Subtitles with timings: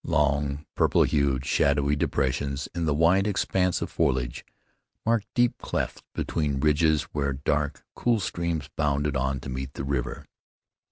[0.03, 4.43] Long, purple hued, shadowy depressions in the wide expanse of foliage
[5.05, 10.25] marked deep clefts between ridges where dark, cool streams bounded on to meet the river.